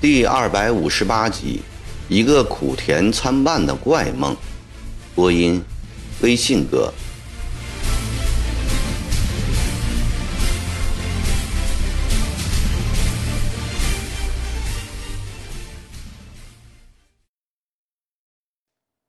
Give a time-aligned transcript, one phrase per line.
[0.00, 1.60] 第二百五十八集，
[2.08, 4.36] 一个苦甜参半的怪梦。
[5.14, 5.60] 播音：
[6.22, 6.92] 微信哥。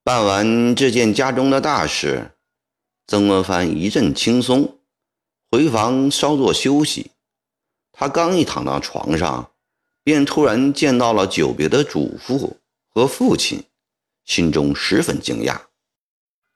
[0.10, 2.32] 办完这件家中的大事，
[3.06, 4.80] 曾国藩一阵轻松，
[5.52, 7.12] 回房稍作休息。
[7.92, 9.52] 他刚一躺到床上。
[10.04, 13.66] 便突然见到了久别的祖父和父亲，
[14.26, 15.60] 心中十分惊讶，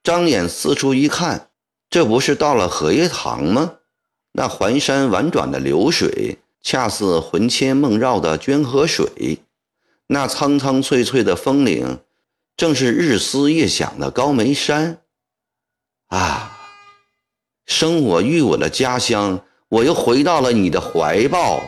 [0.01, 1.51] 张眼四处一看，
[1.91, 3.75] 这不是到了荷叶塘吗？
[4.31, 9.37] 那环山婉转的流水，恰似魂牵梦绕的娟河水；
[10.07, 11.99] 那苍苍翠翠的峰岭，
[12.55, 15.01] 正是日思夜想的高眉山。
[16.07, 16.57] 啊，
[17.65, 21.61] 生我育我的家乡，我又回到了你的怀抱。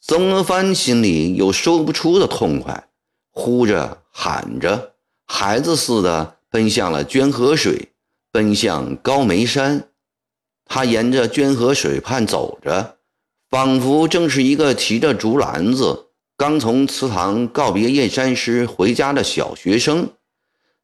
[0.00, 2.88] 曾国藩心里有说不出的痛快，
[3.30, 4.94] 呼着喊着，
[5.26, 7.92] 孩子似的奔向了捐河水，
[8.30, 9.88] 奔向高眉山。
[10.64, 12.98] 他沿着捐河水畔走着，
[13.50, 16.07] 仿佛正是一个提着竹篮子，
[16.38, 20.12] 刚从祠堂告别燕山师回家的小学生，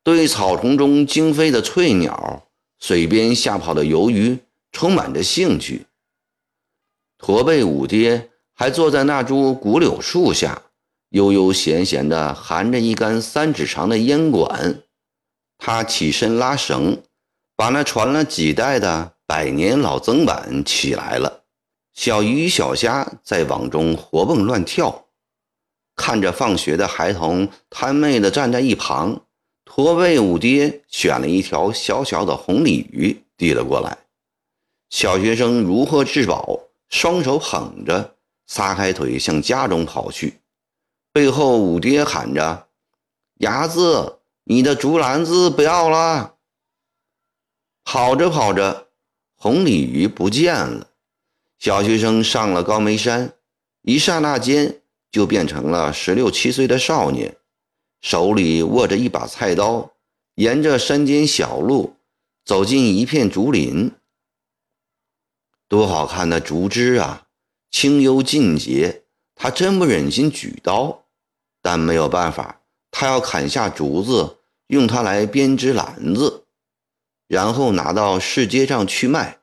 [0.03, 2.49] 对草丛中惊飞的翠鸟、
[2.81, 4.37] 水边吓跑的游鱼
[4.73, 5.87] 充满着兴趣。
[7.17, 8.31] 驼背五爹。
[8.57, 10.63] 还坐在那株古柳树下，
[11.09, 14.81] 悠悠闲闲地含着一根三指长的烟管。
[15.59, 17.03] 他起身拉绳，
[17.57, 21.43] 把那传了几代的百年老砧板起来了。
[21.95, 25.04] 小鱼小虾在网中活蹦乱跳，
[25.97, 29.23] 看着放学的孩童贪媚地站在一旁。
[29.65, 33.99] 驼背五爹选了一条小小的红鲤鱼递了过来，
[34.91, 38.15] 小学生如获至宝，双手捧着。
[38.47, 40.39] 撒开腿向家中跑去，
[41.13, 42.69] 背后五爹喊着
[43.41, 46.35] ：“伢子，你的竹篮子不要了！”
[47.85, 48.89] 跑着跑着，
[49.35, 50.89] 红鲤鱼不见了。
[51.59, 53.33] 小学生上了高眉山，
[53.81, 54.83] 一刹那间
[55.15, 57.37] 就变成了十六七岁的少年，
[58.01, 59.93] 手里握着一把菜刀，
[60.35, 61.95] 沿着山间小路
[62.45, 63.93] 走进一片竹林。
[65.69, 67.29] 多好看的竹枝啊！
[67.71, 69.05] 清幽尽洁，
[69.37, 71.05] 他真不忍心举刀，
[71.63, 76.43] 但没有办法，他要砍下竹子，用它来编织篮子，
[77.29, 79.39] 然后拿到市街上去卖，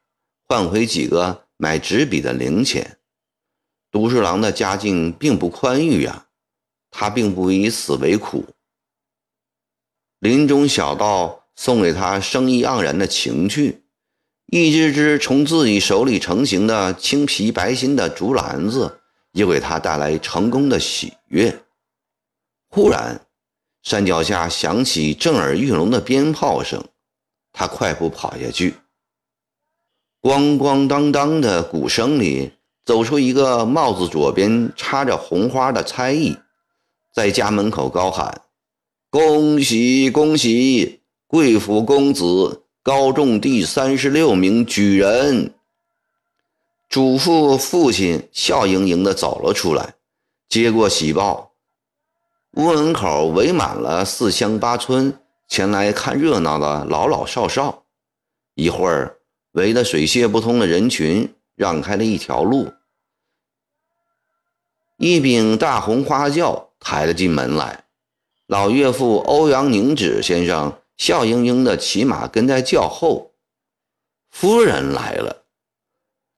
[0.49, 2.97] 换回几个买纸笔的零钱。
[3.91, 6.27] 读书郎的家境并不宽裕呀，
[6.89, 8.45] 他并不以此为苦。
[10.19, 13.83] 林中小道送给他生意盎然的情趣。
[14.47, 18.99] 一只只从自己手里成型的青皮白心的竹篮子，
[19.31, 21.63] 又给他带来成功的喜悦。
[22.67, 23.25] 忽然，
[23.81, 26.83] 山脚下响起震耳欲聋的鞭炮声，
[27.53, 28.75] 他快步跑下去。
[30.21, 32.51] 咣咣当当的鼓声里，
[32.85, 36.37] 走出一个帽子左边插着红花的差役，
[37.13, 38.41] 在家门口高喊
[39.09, 45.53] ：“恭喜恭喜，贵府公子！”高中第三十六名举人，
[46.89, 49.93] 祖父父亲笑盈盈地走了出来，
[50.49, 51.51] 接过喜报。
[52.53, 55.15] 屋门口围满了四乡八村
[55.47, 57.83] 前来看热闹的老老少少。
[58.55, 59.17] 一会儿，
[59.51, 62.73] 围得水泄不通的人群让开了一条路，
[64.97, 67.83] 一柄大红花轿抬了进门来。
[68.47, 70.75] 老岳父欧阳宁子先生。
[70.97, 73.31] 笑盈盈的骑马跟在轿后，
[74.29, 75.45] 夫人来了。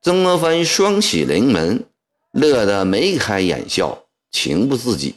[0.01, 1.83] 曾国藩双喜临门，
[2.31, 5.15] 乐得眉开眼笑，情不自禁。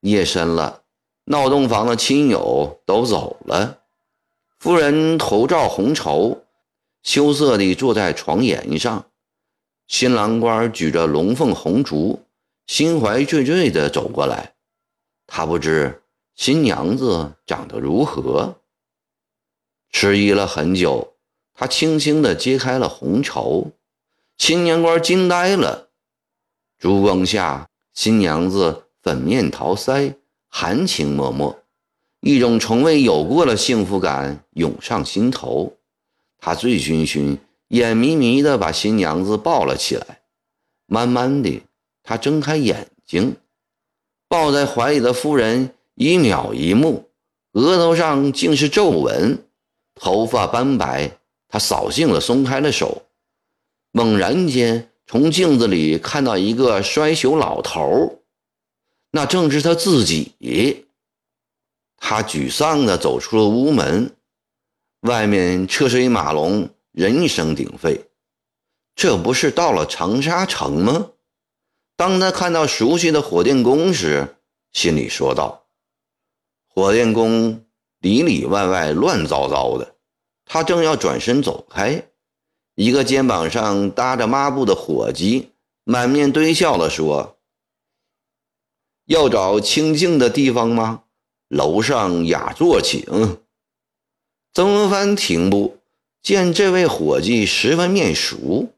[0.00, 0.82] 夜深了，
[1.24, 3.78] 闹洞房的亲友都走了。
[4.58, 6.44] 夫人头罩红绸，
[7.06, 9.06] 羞涩地坐在床沿上。
[9.86, 12.24] 新郎官举着龙凤红烛，
[12.66, 14.54] 心怀惴惴地走过来。
[15.24, 16.02] 他不知。
[16.34, 18.56] 新娘子长得如何？
[19.90, 21.14] 迟疑了很久，
[21.54, 23.70] 他轻轻地揭开了红绸，
[24.36, 25.88] 新娘官惊呆了。
[26.76, 30.16] 烛光下，新娘子粉面桃腮，
[30.48, 31.56] 含情脉脉，
[32.20, 35.75] 一种从未有过的幸福感涌上心头。
[36.38, 37.38] 他醉醺醺、
[37.68, 40.20] 眼迷迷地把新娘子抱了起来。
[40.86, 41.62] 慢慢的，
[42.02, 43.36] 他睁开眼睛，
[44.28, 45.72] 抱在怀里的夫人。
[45.94, 47.08] 一秒一目，
[47.52, 49.42] 额头上竟是皱纹，
[49.94, 51.10] 头发斑白。
[51.48, 53.02] 他扫兴了，松开了手。
[53.92, 58.20] 猛然间，从镜子里看到一个衰朽老头，
[59.10, 60.84] 那正是他自己。
[61.96, 64.14] 他沮丧地走出了屋门，
[65.00, 68.08] 外面车水马龙，人声鼎沸。
[68.94, 71.10] 这不是到了长沙城吗？
[71.96, 74.36] 当他看到熟悉的火电工时，
[74.72, 75.66] 心里说道
[76.68, 77.64] ：“火电工
[78.00, 79.94] 里里外外乱糟糟的。”
[80.44, 82.02] 他正要转身走开，
[82.74, 85.52] 一个肩膀上搭着抹布的伙计
[85.84, 87.38] 满面堆笑地说
[89.06, 91.04] ：“要找清静的地方吗？
[91.48, 93.38] 楼上雅座请。”
[94.56, 95.76] 曾国藩停步，
[96.22, 98.72] 见这位伙计十分面熟，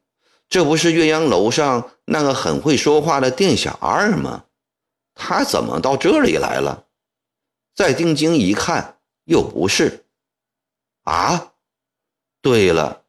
[0.48, 4.46] 这不是岳阳楼上那个很会说话的店小二吗？
[5.14, 6.86] 他怎么到这里来了？
[7.76, 10.04] 再定睛一看，又不是。
[11.04, 11.52] 啊！
[12.42, 13.04] 对了，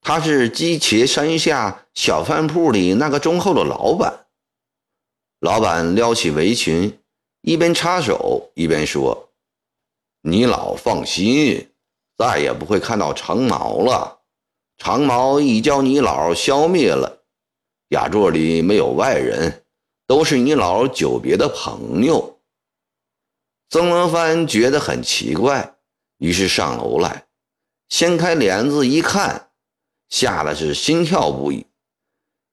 [0.00, 4.24] 他是鸡茄山下小饭铺里那个忠厚的老板。
[5.40, 6.98] 老板撩起围裙，
[7.42, 9.28] 一边插手一边说
[10.24, 11.68] ：“你老放心，
[12.16, 14.20] 再也不会看到长毛了。
[14.78, 17.22] 长毛已将你老消灭了。
[17.88, 19.64] 雅座里没有外人，
[20.06, 22.40] 都是你老久别的朋友。”
[23.70, 25.76] 曾国藩觉得很奇怪，
[26.18, 27.26] 于是上楼来。
[27.88, 29.50] 掀开帘子一看，
[30.08, 31.66] 吓得是心跳不已。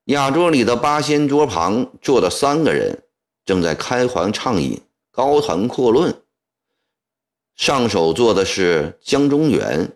[0.06, 3.04] 雅座里的八仙桌旁坐着三个人，
[3.46, 4.82] 正在开怀畅饮、
[5.12, 6.23] 高谈阔论。
[7.56, 9.96] 上手坐的是江中元，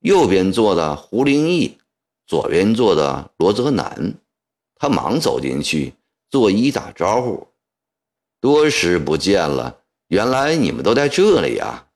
[0.00, 1.78] 右边坐的胡林翼，
[2.26, 4.14] 左边坐的罗泽南。
[4.76, 5.94] 他忙走进去，
[6.30, 7.48] 作揖打招呼
[8.40, 11.86] ：“多时不见了，原来你们都在这里呀！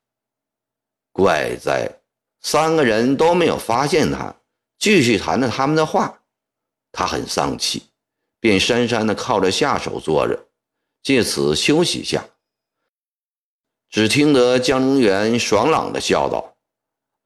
[1.12, 1.96] 怪哉！”
[2.42, 4.34] 三个人都没有发现他，
[4.78, 6.22] 继续谈着他们的话。
[6.90, 7.82] 他很丧气，
[8.40, 10.46] 便姗姗地靠着下手坐着，
[11.02, 12.24] 借此休息下。
[13.90, 16.54] 只听得江中元爽朗的笑道：“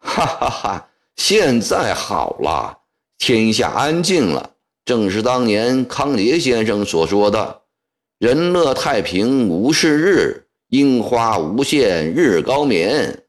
[0.01, 2.79] 哈哈哈，现在好了，
[3.19, 7.63] 天下安静了，正是当年康节先生所说的
[8.19, 13.21] ‘人乐太平无事日，樱花无限日高眠’。”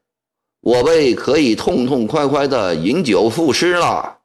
[0.66, 4.18] 我辈可以痛痛快快的饮酒赋诗了。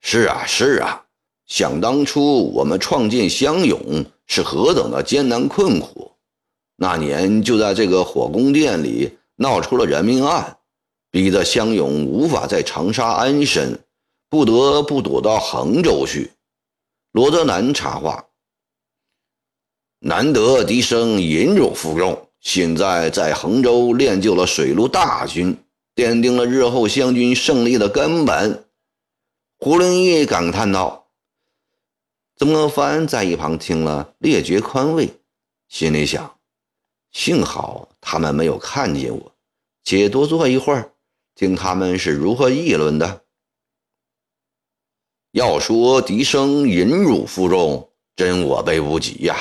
[0.00, 1.02] 是啊，是啊，
[1.46, 6.07] 想当初我们创建湘勇是何等的艰难困苦，
[6.80, 10.58] 那年就在这个火宫殿里闹出了人命案，
[11.10, 13.80] 逼得湘勇无法在长沙安身，
[14.30, 16.30] 不得不躲到衡州去。
[17.10, 18.26] 罗德南插话
[19.98, 25.58] ：“难得笛声引辱负重。”现在在衡州练就了水陆大军，
[25.96, 28.64] 奠定了日后湘军胜利的根本。
[29.58, 31.08] 胡林翼感叹道。
[32.36, 35.10] 曾国藩在一旁听了，略觉宽慰，
[35.68, 36.37] 心里想：
[37.12, 39.32] 幸好他们没有看见我，
[39.84, 40.92] 且多坐一会儿，
[41.34, 43.22] 听他们是如何议论的。
[45.32, 49.36] 要说笛声引辱负重，真我辈不及呀。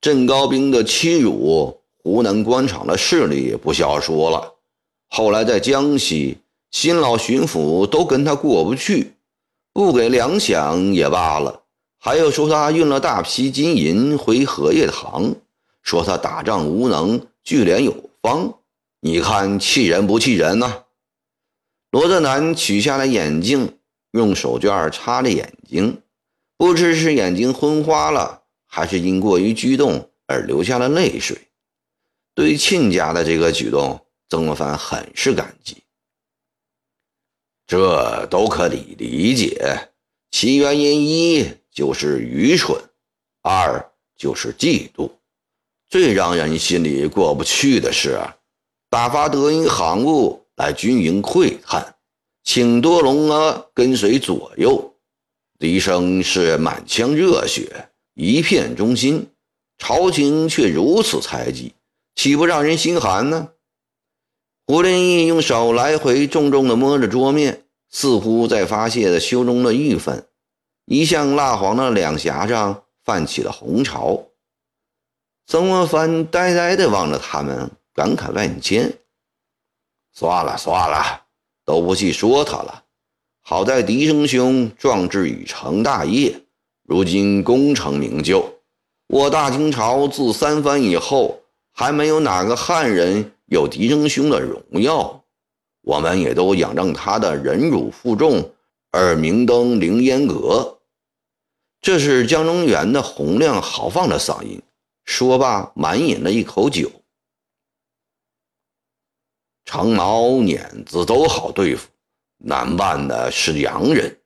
[0.00, 1.76] 镇高兵的欺辱。
[2.04, 4.54] 湖南官场的势力不消说了，
[5.10, 6.38] 后来在江西，
[6.70, 9.12] 新老巡抚都跟他过不去，
[9.74, 11.64] 不给粮饷也罢了，
[11.98, 15.34] 还要说他运了大批金银回荷叶塘，
[15.88, 18.58] 说他打仗无能，聚敛有方。
[19.00, 20.84] 你看气人不气人呢？
[21.90, 23.78] 罗德南取下了眼镜，
[24.10, 26.02] 用手绢擦着眼睛，
[26.58, 31.38] 不知是眼睛昏花了，还是因过于激动而流下了泪水。
[32.34, 35.78] 对亲家的这个举动，曾国藩很是感激。
[37.66, 39.88] 这都可以理解，
[40.30, 42.78] 其原因一就是愚蠢，
[43.40, 45.12] 二就是嫉妒。
[45.90, 48.20] 最让人心里过不去的是，
[48.90, 51.94] 打发德音行务来军营窥探，
[52.44, 54.94] 请多隆啊跟随左右。
[55.58, 59.28] 笛声是满腔热血，一片忠心，
[59.78, 61.72] 朝廷却如此猜忌。
[62.14, 63.48] 岂不让人心寒呢？
[64.66, 70.26] 胡林翼用手来回重重地摸着桌面，似乎在发泄着胸中的郁愤。
[70.84, 74.27] 一向蜡黄的两颊上泛起了红潮。
[75.48, 78.92] 曾国藩呆呆地望着他们，感慨万千。
[80.12, 81.22] 算了算了，
[81.64, 82.84] 都不去说他了。
[83.40, 86.38] 好在笛声兄壮志已成大业，
[86.82, 88.46] 如今功成名就。
[89.06, 91.40] 我大清朝自三藩以后。
[91.72, 95.22] 还没有哪个汉人有狄仁兄的荣耀。
[95.82, 98.50] 我们也都仰仗他的忍辱负重
[98.90, 100.80] 而明登凌烟阁。
[101.80, 104.60] 这是江中元的洪亮豪放的嗓音。
[105.10, 106.92] 说罢，满饮了一口酒。
[109.64, 111.88] 长毛碾子都好对付，
[112.36, 114.20] 难办的是洋人。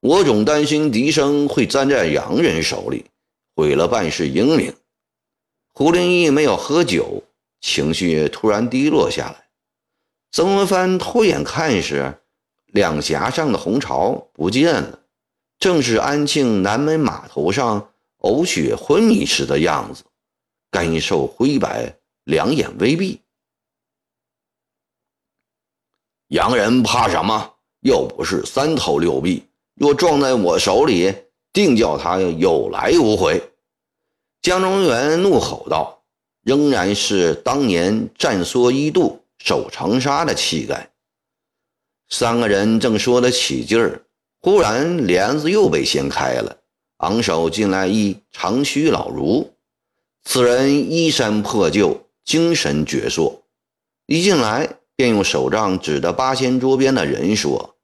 [0.00, 3.06] 我总担心笛声会粘在洋人手里，
[3.54, 4.74] 毁了办事英名。
[5.72, 7.22] 胡林翼没有喝酒，
[7.60, 9.48] 情绪突然低落下来。
[10.32, 12.20] 曾文藩偷眼看时，
[12.66, 14.98] 两颊上的红潮不见了，
[15.60, 20.02] 正是安庆南门码头上呕血昏迷时的样子。
[20.70, 23.20] 干瘦灰白，两眼微闭。
[26.28, 27.54] 洋人怕什么？
[27.80, 31.14] 又不是三头六臂，若撞在我手里，
[31.52, 33.40] 定叫他有来无回。
[34.42, 36.02] 江中元怒吼道
[36.42, 40.90] ：“仍然是当年战缩一度、守长沙的气概。”
[42.10, 44.04] 三个人正说得起劲儿，
[44.40, 46.56] 忽然帘子又被掀开了，
[46.98, 49.55] 昂首进来一长须老儒。
[50.28, 53.42] 此人衣衫破旧，精神矍铄。
[54.06, 57.76] 一进来便用手杖指着八仙桌边的人说：“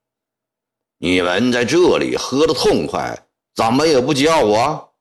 [0.99, 4.93] 你们在这里喝得痛快，怎么也不叫我？”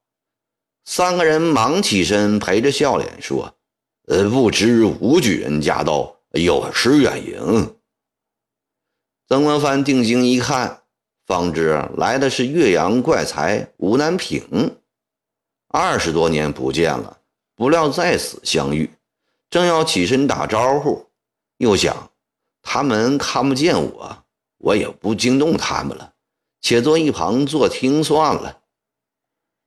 [0.85, 3.55] 三个人忙起身，陪着笑脸说
[4.07, 7.75] ：“呃，不知吴举人驾到，有失远迎。”
[9.27, 10.83] 曾国藩定睛一看，
[11.25, 14.77] 方知来的是岳阳怪才吴南平。
[15.69, 17.17] 二十多年不见了。
[17.61, 18.89] 不料再次相遇，
[19.51, 21.05] 正要起身打招呼，
[21.57, 22.09] 又想
[22.63, 24.17] 他们看不见我，
[24.57, 26.11] 我也不惊动他们了，
[26.59, 28.61] 且坐一旁坐听算了。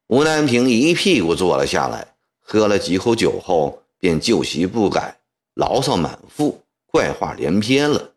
[0.09, 5.17] 吴南平一屁股坐了下来，喝了几口酒后，便旧习不改，
[5.55, 8.11] 牢骚满腹，怪话连篇了。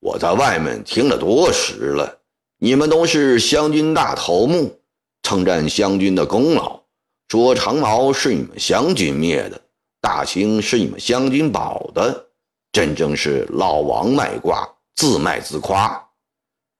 [0.00, 2.20] 我在外面听了多时了，
[2.56, 4.80] 你们都是湘军大头目，
[5.22, 6.85] 称赞湘军的功劳。
[7.28, 9.60] 说长毛是你们湘军灭的，
[10.00, 12.28] 大清是你们湘军保的，
[12.70, 16.08] 真正是老王卖瓜，自卖自夸。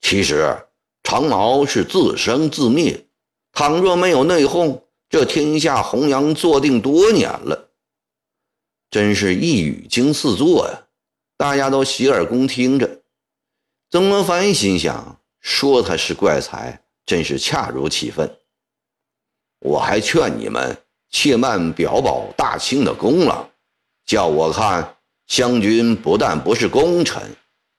[0.02, 0.56] 其实
[1.02, 3.06] 长毛是自生自灭，
[3.52, 7.70] 倘若没有内讧，这天下弘扬坐定多年了。
[8.88, 10.84] 真是一语惊四座呀！
[11.36, 13.02] 大家都洗耳恭听着。
[13.90, 18.38] 曾国藩心想：说他是怪才，真是恰如其分。
[19.60, 20.76] 我还劝你们
[21.10, 23.48] 切慢表保大清的功劳，
[24.04, 24.96] 叫我看
[25.26, 27.22] 湘军不但不是功臣，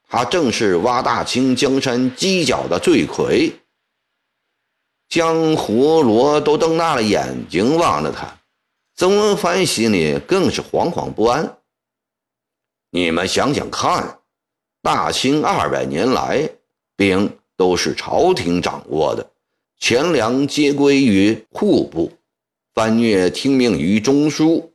[0.09, 3.53] 他正是挖大清江山犄角的罪魁。
[5.07, 8.37] 江湖罗都瞪大了眼睛望着他，
[8.95, 11.57] 曾文藩心里更是惶惶不安。
[12.89, 14.19] 你们想想看，
[14.81, 16.49] 大清二百年来，
[16.97, 19.29] 兵都是朝廷掌握的。
[19.79, 22.11] 钱粮皆归于户部，
[22.73, 24.73] 番禺听命于中书。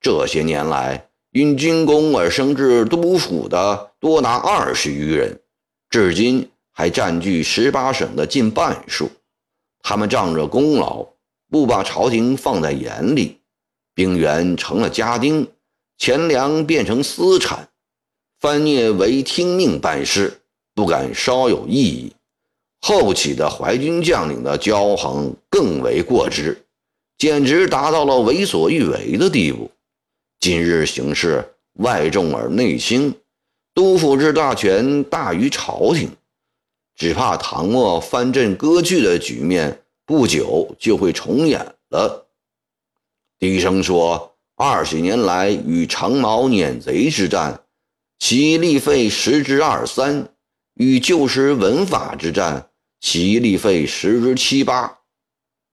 [0.00, 5.40] 这些年来，因军功而升至督府的多达二十余人，
[5.88, 9.10] 至今还占据十八省的近半数。
[9.80, 11.06] 他们仗着功劳，
[11.50, 13.40] 不把朝廷放在眼里，
[13.94, 15.48] 兵员成了家丁，
[15.96, 17.70] 钱粮变成私产，
[18.38, 20.42] 番禺唯听命办事，
[20.74, 22.12] 不敢稍有异议。
[22.86, 26.66] 后起的淮军将领的骄横更为过之，
[27.16, 29.70] 简直达到了为所欲为的地步。
[30.38, 31.42] 今日形势
[31.78, 33.14] 外重而内轻，
[33.72, 36.10] 督府之大权大于朝廷，
[36.94, 42.26] 只怕唐末藩镇割据的局面不久就会重演了。
[43.38, 47.62] 低声说：“二十年来与长毛撵贼之战，
[48.18, 50.24] 其力费十之二三；
[50.74, 52.68] 与旧时文法之战。”
[53.06, 54.98] 其力费十之七八，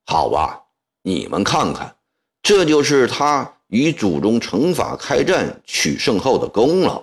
[0.06, 0.64] 好吧，
[1.02, 1.96] 你们看看，
[2.44, 7.02] 这就是他与祖宗成法开战取胜后的功劳。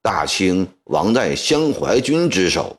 [0.00, 2.78] 大清亡在湘淮军之手，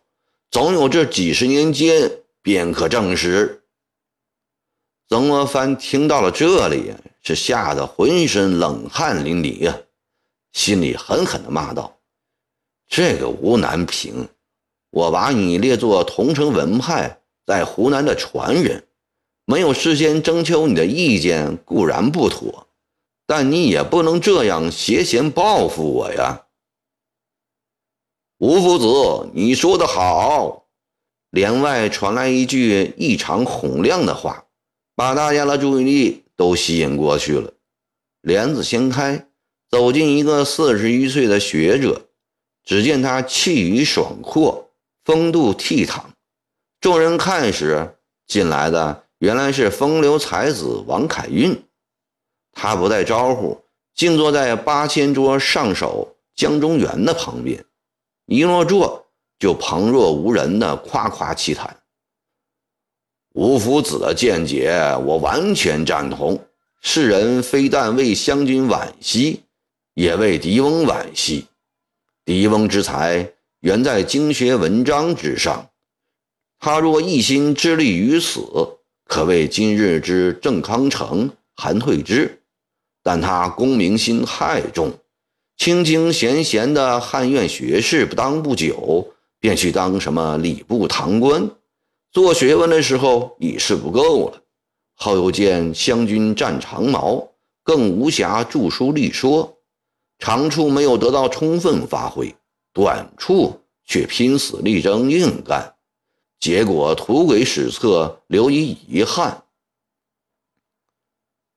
[0.51, 2.09] 总有这几十年间
[2.41, 3.61] 便可证实。
[5.09, 9.77] 曾国藩听到了这里，是吓得浑身冷汗淋漓呀，
[10.53, 11.99] 心里狠狠地骂道
[12.87, 14.25] ：“这个吴南平！”
[14.93, 18.85] 我把你列作桐城文派在湖南的传人，
[19.43, 22.67] 没有事先征求你的意见固然不妥，
[23.25, 26.45] 但你也不能这样挟嫌报复我呀。
[28.37, 30.67] 吴夫子，你说的好。
[31.31, 34.45] 帘外传来一句异常洪亮的话，
[34.95, 37.51] 把大家的注意力都吸引过去了。
[38.21, 39.27] 帘子掀开，
[39.71, 42.05] 走进一个四十余岁的学者。
[42.63, 44.69] 只见他气宇爽阔，
[45.03, 46.01] 风度倜傥。
[46.79, 47.95] 众人看时，
[48.27, 51.63] 进来的原来是风流才子王凯运。
[52.51, 53.63] 他不带招呼，
[53.95, 57.63] 静坐在八千桌上首江中原的旁边，
[58.25, 59.07] 一落座
[59.39, 61.75] 就旁若无人的夸夸其谈。
[63.33, 64.71] 吴夫子的见解，
[65.03, 66.39] 我完全赞同。
[66.81, 69.41] 世人非但为湘军惋惜，
[69.95, 71.47] 也为狄翁惋惜。
[72.25, 75.69] 狄翁之才，原在经学文章之上。
[76.59, 78.41] 他若一心致力于此，
[79.05, 82.41] 可谓今日之郑康成、韩退之。
[83.01, 84.91] 但他功名心太重，
[85.55, 91.49] 清清闲闲的汉院学士，不当不久，便去当什么礼部堂官，
[92.11, 94.41] 做学问的时候已是不够了。
[94.95, 97.29] 后又见湘军战长矛，
[97.63, 99.57] 更无暇著书立说，
[100.19, 102.35] 长处没有得到充分发挥，
[102.73, 105.75] 短处却拼死力争硬干，
[106.39, 109.43] 结果图给史册留以遗憾。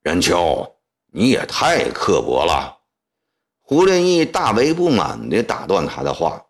[0.03, 0.75] 任秋，
[1.11, 2.77] 你也太刻薄了！
[3.61, 6.45] 胡连义大为不满地打断他的话：“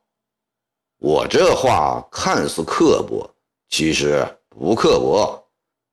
[0.99, 3.33] 我这话看似刻薄，
[3.69, 5.45] 其实不刻薄。”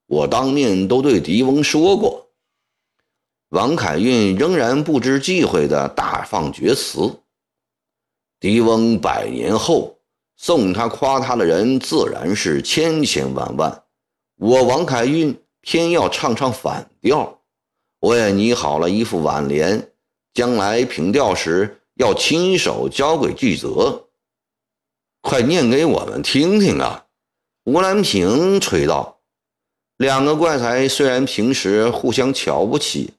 [0.07, 2.29] 我当面都对狄翁说过，
[3.49, 7.21] 王凯运仍然不知忌讳的大放厥词。
[8.45, 9.97] 狄翁百年后
[10.37, 13.85] 送他夸他的人自然是千千万万，
[14.37, 17.41] 我王凯运偏要唱唱反调。
[18.01, 19.91] 我也拟好了一副挽联，
[20.35, 24.09] 将来评调时要亲手交给巨泽，
[25.23, 27.07] 快念给我们听听啊！
[27.65, 29.21] 吴兰平吹道。
[29.97, 33.15] 两个怪才虽然平时互相瞧不起，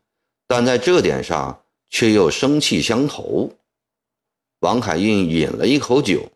[0.46, 3.52] 但在这点上却又生气相投。
[4.60, 6.32] 王凯运饮了一口酒，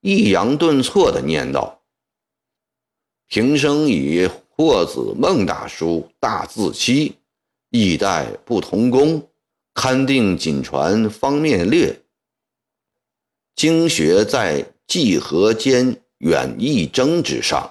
[0.00, 1.82] 抑扬顿挫地念道
[3.28, 7.16] ：“平生以霍子孟大叔大字期，
[7.70, 9.28] 一代不同工，
[9.74, 12.02] 勘定仅传方面略。
[13.54, 17.68] 经学在计和间远义争之上。”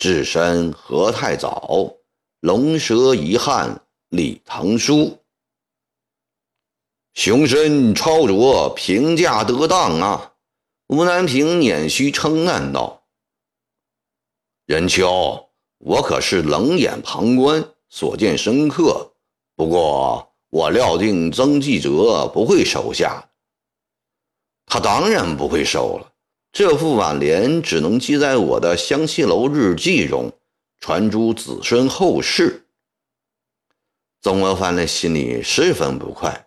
[0.00, 1.94] 置身何太早，
[2.40, 5.19] 龙蛇遗憾李唐书。
[7.22, 10.32] 雄身超卓，评价得当啊！
[10.86, 13.02] 吴南平捻须称赞道
[14.64, 19.12] ：“任秋，我可是冷眼旁观，所见深刻。
[19.54, 23.28] 不过我料定曾纪泽不会收下，
[24.64, 26.10] 他当然不会收了。”
[26.52, 30.32] 这副挽联只能记在我的香榭楼日记中，
[30.80, 32.66] 传诸子孙后世。
[34.22, 36.46] 曾国藩的心里十分不快，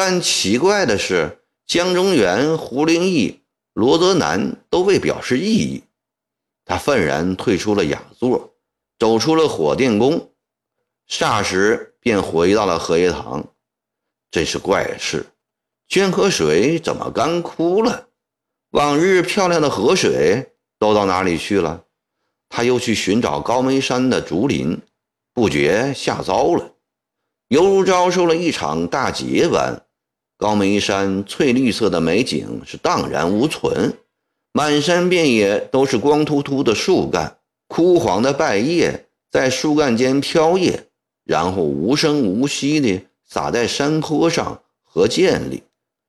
[0.00, 3.40] 但奇怪的是，江中源、胡灵义、
[3.72, 5.82] 罗泽南都未表示异议。
[6.64, 8.54] 他愤然退出了雅座，
[8.96, 10.30] 走出了火电宫，
[11.10, 13.44] 霎时便回到了荷叶塘。
[14.30, 15.26] 真是怪事，
[15.88, 18.06] 捐河水怎么干枯了？
[18.70, 21.86] 往日漂亮的河水都到哪里去了？
[22.48, 24.80] 他又去寻找高眉山的竹林，
[25.34, 26.76] 不觉吓糟了，
[27.48, 29.86] 犹如遭受了一场大劫般。
[30.38, 33.98] 高眉山翠绿色的美景是荡然无存，
[34.52, 40.84] 满山遍野都是光秃秃的树干，枯黄的败叶在树干间飘曳，
[41.24, 45.64] 然后无声无息地洒在山坡上和涧里，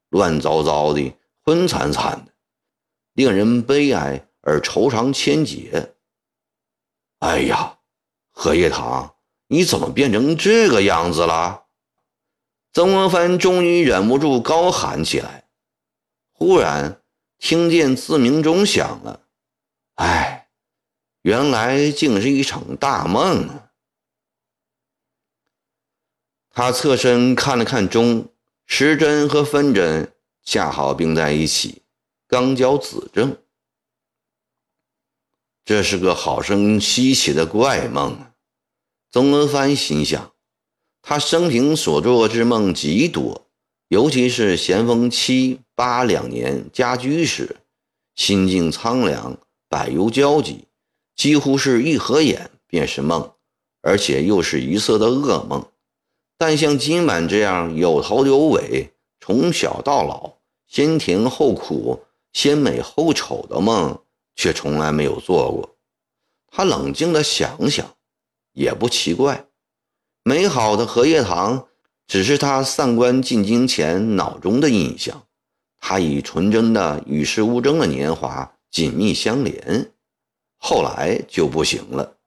[0.09, 1.11] 乱糟糟的，
[1.43, 2.31] 昏惨惨的。
[3.13, 5.95] 令人悲哀而惆怅千结。
[7.17, 7.79] 哎呀，
[8.29, 9.15] 荷叶塘，
[9.47, 11.63] 你怎么变成这个样子了？
[12.71, 15.49] 曾国藩终于忍不住高喊起来。
[16.31, 17.01] 忽然
[17.37, 19.27] 听见自鸣钟响了。
[19.95, 20.49] 哎，
[21.23, 23.71] 原来竟是一场大梦啊！
[26.51, 28.33] 他侧身看了看钟，
[28.65, 31.83] 时针和分针恰好并在一起。
[32.27, 33.41] 刚交子正，
[35.65, 38.33] 这是个好生稀奇的怪梦啊！
[39.11, 40.33] 曾国藩心想，
[41.01, 43.47] 他生平所做之梦极多，
[43.87, 47.57] 尤其是咸丰七八两年家居时，
[48.15, 50.65] 心境苍凉，百忧交集，
[51.15, 53.31] 几乎是一合眼便是梦，
[53.81, 55.65] 而且又是一色的噩梦。
[56.37, 60.33] 但像今晚这样有头有尾，从小到老，
[60.67, 62.03] 先甜后苦。
[62.31, 64.03] 先美后丑的梦，
[64.35, 65.75] 却从来没有做过。
[66.51, 67.95] 他冷静地想想，
[68.53, 69.48] 也不奇怪。
[70.29, 71.65] 美好的荷叶塘，
[72.05, 75.23] 只是他散官进京前脑中的印象。
[75.79, 79.89] 他与纯真的与世无争的年华紧密相连，
[80.59, 82.17] 后来就不行了。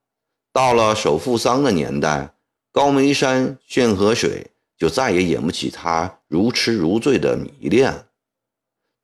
[0.53, 2.35] 到了守父丧的年代，
[2.73, 8.07] 高眉山、炫河水就再也引不起他如痴如醉的迷恋。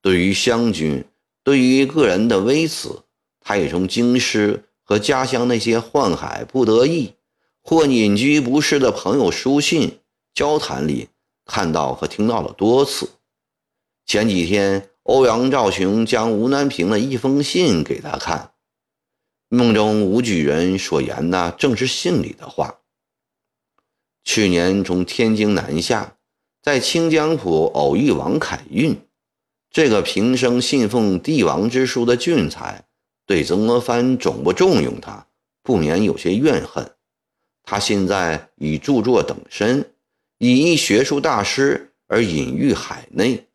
[0.02, 1.04] 对于湘军，
[1.44, 3.04] 对于个人的微词，
[3.38, 7.14] 他也从京师和家乡那些宦海不得意
[7.68, 9.98] 或隐居不适的朋友书信
[10.32, 11.08] 交谈里
[11.44, 13.10] 看到和听到了多次。
[14.06, 18.52] 前几天，欧阳兆雄将吴南平的一封信给他看，
[19.50, 22.78] 梦中吴举人所言的正是信里的话。
[24.24, 26.16] 去年从天津南下，
[26.62, 28.98] 在清江浦偶遇王凯运，
[29.70, 32.86] 这个平生信奉帝王之书的俊才，
[33.26, 35.26] 对曾国藩总不重用他，
[35.62, 36.94] 不免有些怨恨。
[37.70, 39.92] 他现在以著作等身，
[40.38, 43.46] 以一学术大师而隐喻海内。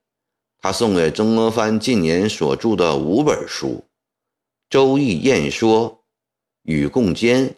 [0.59, 3.69] 他送给曾国藩近年所著的五本书：
[4.69, 5.91] 《周易演说》
[6.61, 7.47] 《与共坚》《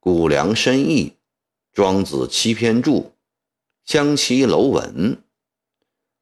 [0.00, 1.04] 谷梁深意》
[1.72, 3.00] 《庄子七篇注》
[3.84, 5.16] 《湘齐楼文》。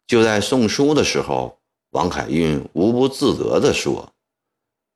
[0.06, 1.58] 就在送书的时候，
[1.92, 4.12] 王凯运无不自得地说：“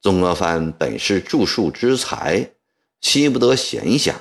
[0.03, 2.51] 曾国藩本是著述之才，
[3.01, 4.15] 惜不得闲暇。”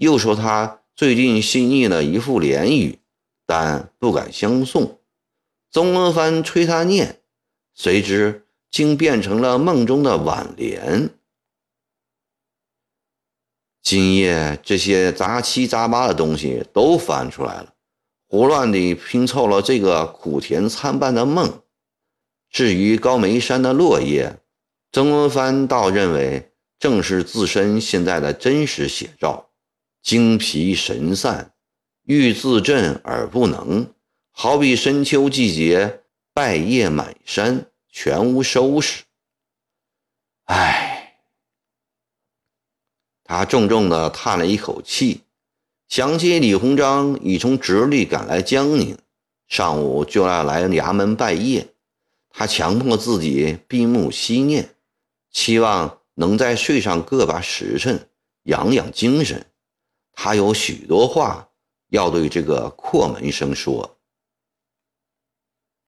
[0.00, 3.00] 又说他最近新译了一副联语，
[3.44, 4.98] 但不敢相送。
[5.70, 7.20] 曾国藩催他念，
[7.74, 11.10] 谁知竟变成了梦中的挽联。
[13.82, 17.74] 今夜这些杂七杂八的东西都翻出来了，
[18.26, 21.60] 胡乱地拼凑了这个苦甜参半的梦。
[22.48, 24.38] 至于高眉山的落叶，
[24.92, 29.49] 曾国藩倒认为正是自身现在的真实写照，
[30.02, 31.52] 精疲神散，
[32.04, 33.92] 欲自振而不能。
[34.30, 36.00] 好比深秋季节，
[36.32, 39.02] 败叶满山，全无收拾。
[40.44, 41.20] 唉，
[43.24, 45.20] 他重重的叹了一口气，
[45.88, 48.96] 想起李鸿章已从直隶赶来江宁，
[49.46, 51.66] 上午就要来衙门拜谒。
[52.30, 54.74] 他强迫自己闭目息念，
[55.30, 58.08] 期望能再睡上个把时辰，
[58.44, 59.49] 养养精神。
[60.22, 61.48] 他有许多话
[61.92, 63.99] 要对这个阔门生说。